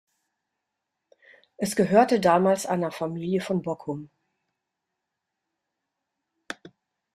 Es 1.57 1.75
gehörte 1.75 2.19
damals 2.19 2.65
einer 2.65 2.89
Familie 2.91 3.39
von 3.39 3.61
Bockum. 3.61 4.09